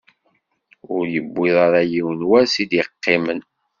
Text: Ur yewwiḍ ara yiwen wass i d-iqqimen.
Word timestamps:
Ur 0.95 1.03
yewwiḍ 1.13 1.55
ara 1.65 1.81
yiwen 1.91 2.21
wass 2.29 2.53
i 2.63 2.65
d-iqqimen. 2.69 3.39